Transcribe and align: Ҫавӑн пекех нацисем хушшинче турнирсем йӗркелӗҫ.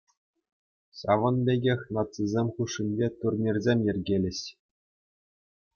Ҫавӑн 1.01 1.37
пекех 1.49 1.81
нацисем 1.97 2.47
хушшинче 2.57 3.07
турнирсем 3.21 3.79
йӗркелӗҫ. 3.91 4.39